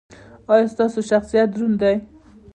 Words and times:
ایا 0.51 0.65
ستاسو 0.73 0.99
شخصیت 1.11 1.47
دروند 1.53 1.77
دی؟ 1.81 1.95